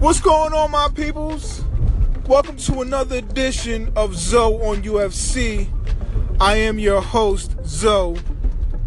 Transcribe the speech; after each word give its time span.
What's 0.00 0.18
going 0.18 0.54
on, 0.54 0.70
my 0.70 0.88
peoples? 0.88 1.62
Welcome 2.26 2.56
to 2.56 2.80
another 2.80 3.16
edition 3.16 3.92
of 3.94 4.16
Zoe 4.16 4.54
on 4.54 4.82
UFC. 4.82 5.68
I 6.40 6.56
am 6.56 6.78
your 6.78 7.02
host, 7.02 7.54
Zoe, 7.66 8.18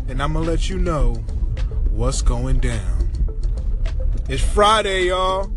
and 0.07 0.23
I'm 0.23 0.33
gonna 0.33 0.47
let 0.47 0.71
you 0.71 0.79
know 0.79 1.13
what's 1.91 2.23
going 2.23 2.57
down. 2.61 3.11
It's 4.27 4.41
Friday, 4.41 5.09
y'all. 5.09 5.53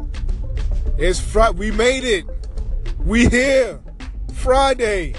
It's 0.98 1.19
Friday. 1.19 1.57
We 1.57 1.70
made 1.70 2.05
it. 2.05 2.27
We 2.98 3.27
here. 3.27 3.80
Friday. 4.34 5.15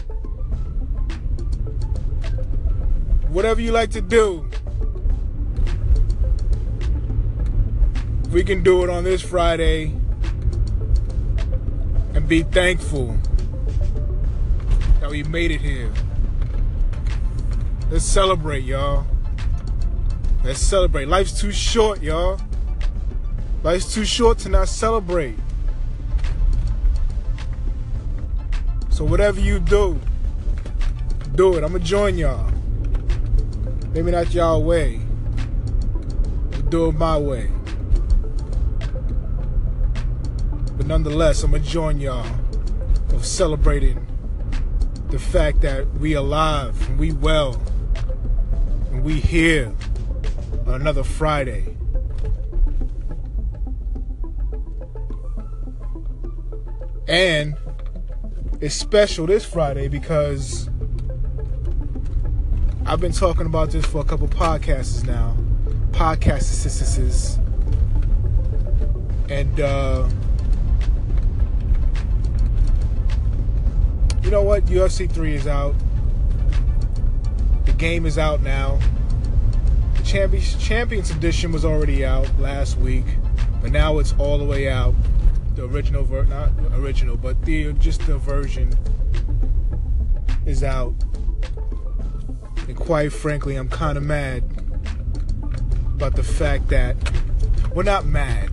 Whatever 3.30 3.60
you 3.60 3.72
like 3.72 3.90
to 3.90 4.02
do. 4.02 4.48
We 8.30 8.44
can 8.44 8.62
do 8.62 8.84
it 8.84 8.92
on 8.92 9.04
this 9.04 9.24
Friday 9.24 10.00
and 12.18 12.28
be 12.28 12.42
thankful 12.42 13.16
that 15.00 15.08
we 15.08 15.22
made 15.22 15.52
it 15.52 15.62
here. 15.62 15.94
Let's 17.92 18.06
celebrate, 18.06 18.64
y'all. 18.64 19.06
Let's 20.44 20.60
celebrate. 20.60 21.08
Life's 21.08 21.40
too 21.40 21.52
short, 21.52 22.02
y'all. 22.02 22.42
Life's 23.62 23.94
too 23.94 24.04
short 24.04 24.40
to 24.40 24.50
not 24.50 24.68
celebrate. 24.68 25.36
So 28.90 29.06
whatever 29.06 29.40
you 29.40 29.60
do, 29.60 30.00
do 31.36 31.56
it. 31.56 31.64
I'ma 31.64 31.78
join 31.78 32.18
y'all. 32.18 32.52
Maybe 33.94 34.10
not 34.10 34.34
y'all 34.34 34.64
way. 34.64 35.02
But 36.50 36.72
do 36.72 36.88
it 36.88 36.94
my 36.94 37.20
way. 37.20 37.52
But 40.78 40.86
nonetheless, 40.86 41.44
I'ma 41.44 41.58
join 41.58 42.00
y'all 42.00 42.26
of 43.12 43.26
celebrating 43.26 44.06
the 45.10 45.18
fact 45.18 45.62
that 45.62 45.92
we 45.96 46.14
alive 46.14 46.80
and 46.88 47.00
we 47.00 47.14
well 47.14 47.60
and 48.92 49.04
we 49.04 49.20
here 49.20 49.74
on 50.68 50.76
another 50.76 51.04
Friday. 51.04 51.76
And 57.08 57.56
it's 58.62 58.76
special 58.76 59.26
this 59.26 59.46
Friday 59.46 59.88
because 59.88 60.70
I've 62.86 63.00
been 63.02 63.14
talking 63.14 63.48
about 63.48 63.72
this 63.72 63.86
for 63.86 64.02
a 64.02 64.04
couple 64.04 64.28
podcasts 64.28 65.08
now. 65.08 65.36
Podcast 65.92 66.42
assistances. 66.42 67.40
And 69.30 69.60
uh 69.60 70.08
you 74.28 74.32
know 74.32 74.44
what? 74.44 74.66
UFC 74.66 75.10
3 75.10 75.36
is 75.36 75.48
out. 75.48 75.74
The 77.64 77.72
game 77.72 78.06
is 78.06 78.18
out 78.18 78.42
now. 78.42 78.78
The 79.96 80.04
Champions 80.04 80.62
Champions 80.62 81.12
Edition 81.12 81.54
was 81.54 81.64
already 81.64 82.04
out 82.04 82.30
last 82.38 82.78
week, 82.78 83.06
but 83.62 83.72
now 83.72 84.00
it's 84.00 84.14
all 84.18 84.38
the 84.38 84.44
way 84.44 84.68
out 84.68 84.94
the 85.56 85.64
original 85.64 86.04
ver- 86.04 86.26
not 86.26 86.52
original, 86.74 87.16
but 87.16 87.42
the 87.46 87.72
just 87.74 88.06
the 88.06 88.18
version 88.18 88.78
is 90.46 90.62
out. 90.62 90.94
And 92.68 92.76
quite 92.76 93.14
frankly, 93.14 93.56
I'm 93.56 93.70
kind 93.70 93.98
of 93.98 94.04
mad 94.04 94.44
about 95.96 96.18
the 96.18 96.24
fact 96.24 96.68
that 96.68 96.98
we're 97.74 97.84
not 97.84 98.06
mad. 98.06 98.52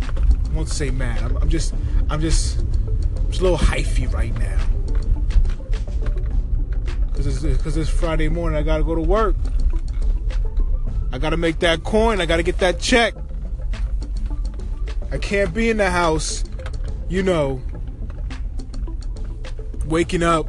I 0.00 0.54
won't 0.54 0.68
say 0.68 0.90
mad. 0.90 1.24
I'm, 1.24 1.36
I'm 1.38 1.48
just, 1.48 1.74
I'm 2.08 2.20
just, 2.20 2.64
Just 3.36 3.42
a 3.42 3.50
little 3.50 3.66
hyphy 3.66 4.10
right 4.14 4.34
now. 4.38 4.58
Cause 7.12 7.44
it's, 7.44 7.62
cause 7.62 7.76
it's 7.76 7.90
Friday 7.90 8.30
morning. 8.30 8.58
I 8.58 8.62
gotta 8.62 8.82
go 8.82 8.94
to 8.94 9.02
work. 9.02 9.36
I 11.12 11.18
gotta 11.18 11.36
make 11.36 11.58
that 11.58 11.84
coin. 11.84 12.22
I 12.22 12.24
gotta 12.24 12.42
get 12.42 12.56
that 12.60 12.80
check. 12.80 13.12
I 15.12 15.18
can't 15.18 15.52
be 15.52 15.68
in 15.68 15.76
the 15.76 15.90
house, 15.90 16.44
you 17.10 17.22
know, 17.22 17.60
waking 19.84 20.22
up, 20.22 20.48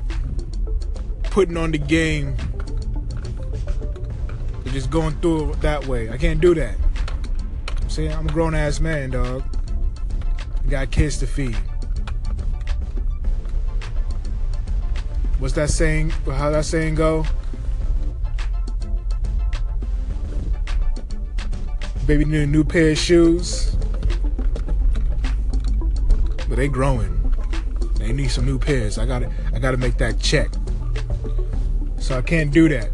putting 1.24 1.58
on 1.58 1.72
the 1.72 1.80
game, 1.80 2.38
and 4.64 4.72
just 4.72 4.90
going 4.90 5.14
through 5.20 5.52
it 5.52 5.60
that 5.60 5.88
way. 5.88 6.10
I 6.10 6.16
can't 6.16 6.40
do 6.40 6.56
that. 6.56 6.78
See, 7.90 8.08
I'm 8.08 8.30
a 8.30 8.32
grown 8.32 8.56
ass 8.56 8.80
man, 8.80 9.10
dog. 9.10 9.44
I 10.66 10.70
got 10.70 10.90
kids 10.90 11.18
to 11.18 11.28
feed. 11.28 11.58
What's 15.40 15.54
that 15.54 15.70
saying? 15.70 16.10
How 16.10 16.50
that 16.50 16.66
saying 16.66 16.96
go? 16.96 17.26
Baby 22.06 22.26
need 22.26 22.44
a 22.44 22.48
new 22.48 22.64
pair 22.64 22.92
of 22.92 22.98
shoes 22.98 23.78
but 26.48 26.56
they 26.56 26.68
growing. 26.68 27.14
They 27.96 28.14
need 28.14 28.30
some 28.30 28.46
new 28.46 28.58
pairs. 28.58 28.98
I 28.98 29.06
gotta 29.06 29.32
I 29.54 29.60
gotta 29.60 29.78
make 29.78 29.98
that 29.98 30.20
check. 30.20 30.50
So 32.00 32.18
I 32.18 32.22
can't 32.22 32.52
do 32.52 32.70
that. 32.70 32.90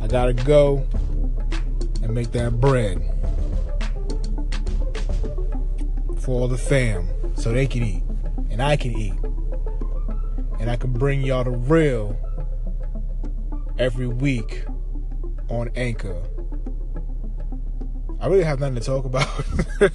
I 0.00 0.06
gotta 0.06 0.34
go 0.34 0.86
and 2.02 2.14
make 2.14 2.32
that 2.32 2.60
bread 2.60 2.98
for 6.20 6.40
all 6.40 6.48
the 6.48 6.58
fam 6.58 7.08
so 7.34 7.52
they 7.52 7.66
can 7.66 7.82
eat 7.82 8.02
and 8.50 8.62
I 8.62 8.76
can 8.76 8.92
eat. 8.92 9.14
And 10.62 10.70
I 10.70 10.76
can 10.76 10.92
bring 10.92 11.22
y'all 11.22 11.42
the 11.42 11.50
real 11.50 12.16
every 13.80 14.06
week 14.06 14.62
on 15.48 15.68
Anchor. 15.74 16.22
I 18.20 18.28
really 18.28 18.44
have 18.44 18.60
nothing 18.60 18.76
to 18.76 18.80
talk 18.80 19.04
about. 19.04 19.26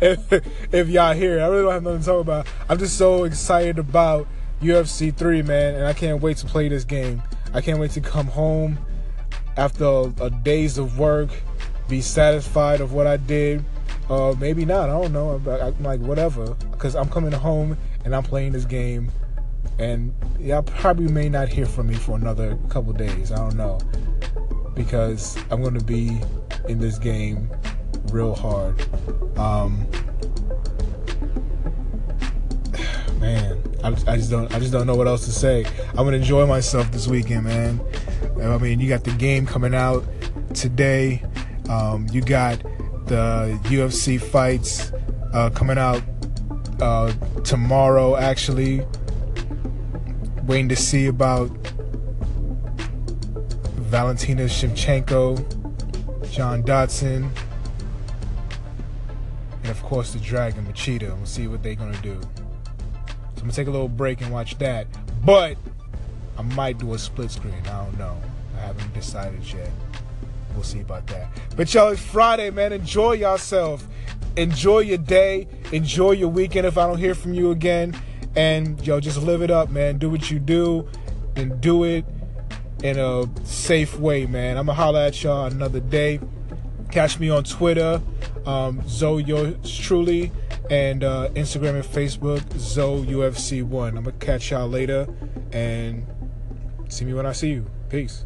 if, 0.00 0.72
if 0.72 0.88
y'all 0.88 1.14
hear, 1.14 1.40
I 1.40 1.48
really 1.48 1.64
don't 1.64 1.72
have 1.72 1.82
nothing 1.82 1.98
to 1.98 2.06
talk 2.06 2.20
about. 2.20 2.46
I'm 2.68 2.78
just 2.78 2.96
so 2.96 3.24
excited 3.24 3.80
about 3.80 4.28
UFC 4.62 5.12
3, 5.12 5.42
man, 5.42 5.74
and 5.74 5.84
I 5.84 5.92
can't 5.92 6.22
wait 6.22 6.36
to 6.36 6.46
play 6.46 6.68
this 6.68 6.84
game. 6.84 7.24
I 7.52 7.60
can't 7.60 7.80
wait 7.80 7.90
to 7.90 8.00
come 8.00 8.28
home 8.28 8.78
after 9.56 9.84
a, 9.84 10.04
a 10.20 10.30
days 10.30 10.78
of 10.78 10.96
work, 10.96 11.30
be 11.88 12.00
satisfied 12.00 12.80
of 12.80 12.92
what 12.92 13.08
I 13.08 13.16
did. 13.16 13.64
Uh, 14.08 14.36
maybe 14.38 14.64
not. 14.64 14.90
I 14.90 14.92
don't 14.92 15.12
know. 15.12 15.42
I'm 15.44 15.82
like 15.82 15.98
whatever, 15.98 16.54
because 16.70 16.94
I'm 16.94 17.08
coming 17.08 17.32
home 17.32 17.76
and 18.04 18.14
I'm 18.14 18.22
playing 18.22 18.52
this 18.52 18.64
game, 18.64 19.10
and 19.78 20.14
y'all 20.38 20.62
probably 20.62 21.08
may 21.08 21.28
not 21.28 21.48
hear 21.48 21.66
from 21.66 21.88
me 21.88 21.94
for 21.94 22.16
another 22.16 22.56
couple 22.68 22.92
days. 22.92 23.32
I 23.32 23.36
don't 23.36 23.56
know 23.56 23.78
because 24.74 25.36
I'm 25.50 25.60
going 25.60 25.78
to 25.78 25.84
be 25.84 26.20
in 26.68 26.78
this 26.78 26.98
game 26.98 27.50
real 28.12 28.34
hard. 28.34 28.80
Um, 29.38 29.86
man, 33.20 33.62
I, 33.84 33.88
I, 33.88 34.16
just 34.16 34.30
don't. 34.30 34.52
I 34.54 34.58
just 34.58 34.72
don't 34.72 34.86
know 34.86 34.94
what 34.94 35.06
else 35.06 35.24
to 35.26 35.32
say. 35.32 35.64
I'm 35.90 35.96
gonna 36.04 36.16
enjoy 36.16 36.46
myself 36.46 36.90
this 36.92 37.06
weekend, 37.06 37.44
man. 37.44 37.80
I 38.42 38.58
mean, 38.58 38.80
you 38.80 38.88
got 38.88 39.04
the 39.04 39.12
game 39.12 39.46
coming 39.46 39.74
out 39.74 40.04
today. 40.54 41.22
Um, 41.68 42.06
you 42.10 42.22
got 42.22 42.62
the 43.06 43.58
UFC 43.64 44.20
fights 44.20 44.92
uh, 45.32 45.50
coming 45.50 45.78
out 45.78 46.02
uh, 46.80 47.12
tomorrow. 47.44 48.16
Actually, 48.16 48.86
waiting 50.44 50.68
to 50.68 50.76
see 50.76 51.06
about 51.06 51.48
Valentina 53.76 54.44
Shevchenko, 54.44 56.30
John 56.30 56.62
Dodson, 56.62 57.30
and 59.62 59.70
of 59.70 59.82
course 59.82 60.12
the 60.12 60.18
Dragon 60.18 60.66
Machida. 60.66 61.14
We'll 61.16 61.26
see 61.26 61.48
what 61.48 61.62
they're 61.62 61.74
gonna 61.74 62.00
do. 62.02 62.18
So 62.20 62.28
I'm 63.36 63.40
gonna 63.40 63.52
take 63.52 63.68
a 63.68 63.70
little 63.70 63.88
break 63.88 64.20
and 64.20 64.32
watch 64.32 64.58
that. 64.58 64.86
But 65.24 65.56
I 66.38 66.42
might 66.42 66.78
do 66.78 66.94
a 66.94 66.98
split 66.98 67.30
screen. 67.30 67.54
I 67.64 67.84
don't 67.84 67.98
know. 67.98 68.16
I 68.56 68.60
haven't 68.60 68.94
decided 68.94 69.44
yet. 69.52 69.70
We'll 70.54 70.62
see 70.62 70.80
about 70.80 71.06
that. 71.08 71.28
But 71.56 71.72
y'all, 71.72 71.88
it's 71.90 72.02
Friday, 72.02 72.50
man. 72.50 72.72
Enjoy 72.72 73.12
yourself. 73.12 73.86
Enjoy 74.36 74.80
your 74.80 74.98
day. 74.98 75.48
Enjoy 75.72 76.12
your 76.12 76.28
weekend 76.28 76.66
if 76.66 76.78
I 76.78 76.86
don't 76.86 76.98
hear 76.98 77.14
from 77.14 77.34
you 77.34 77.50
again. 77.50 77.96
And 78.36 78.84
yo, 78.86 79.00
just 79.00 79.18
live 79.18 79.42
it 79.42 79.50
up, 79.50 79.70
man. 79.70 79.98
Do 79.98 80.08
what 80.10 80.30
you 80.30 80.38
do 80.38 80.88
and 81.36 81.60
do 81.60 81.84
it 81.84 82.04
in 82.82 82.98
a 82.98 83.24
safe 83.44 83.98
way, 83.98 84.26
man. 84.26 84.56
I'm 84.56 84.66
gonna 84.66 84.76
holler 84.76 85.00
at 85.00 85.22
y'all 85.22 85.46
another 85.46 85.80
day. 85.80 86.20
Catch 86.90 87.20
me 87.20 87.30
on 87.30 87.44
Twitter, 87.44 88.02
um, 88.46 88.82
Zoe 88.88 89.22
yours 89.22 89.78
truly, 89.78 90.32
and 90.70 91.04
uh, 91.04 91.28
Instagram 91.34 91.76
and 91.76 91.84
Facebook, 91.84 92.42
Zoe 92.58 93.06
UFC 93.06 93.62
One. 93.62 93.96
I'm 93.96 94.04
gonna 94.04 94.16
catch 94.18 94.50
y'all 94.50 94.68
later 94.68 95.08
and 95.52 96.06
see 96.88 97.04
me 97.04 97.14
when 97.14 97.26
I 97.26 97.32
see 97.32 97.50
you. 97.50 97.66
Peace. 97.88 98.18